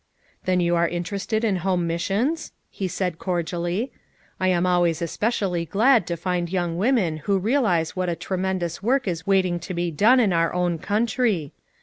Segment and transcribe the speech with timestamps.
[0.45, 3.91] "Then you are interested in home mis sions?" he said cordially.
[4.39, 8.81] "I am always especially glad to find young women who real ize what a tremendous
[8.81, 11.53] work is waiting to be done in our own country.